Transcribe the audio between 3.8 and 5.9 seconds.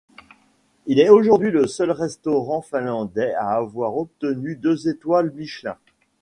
obtenu deux étoiles Michelin.